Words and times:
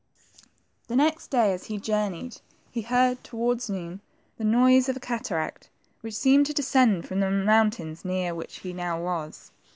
The 0.87 0.95
next 0.95 1.27
day 1.27 1.53
as 1.53 1.65
he 1.65 1.77
journeyed 1.77 2.41
he 2.71 2.81
heard, 2.81 3.23
towards 3.23 3.69
noon, 3.69 4.01
the 4.39 4.43
noise 4.43 4.89
of 4.89 4.97
a 4.97 4.99
cataract 4.99 5.69
which 6.01 6.15
seemed 6.15 6.47
to 6.47 6.53
descend 6.55 7.07
from 7.07 7.19
the 7.19 7.29
mountains 7.29 8.03
near 8.03 8.33
which 8.33 8.61
he 8.61 8.73
now 8.73 8.99
was. 8.99 9.51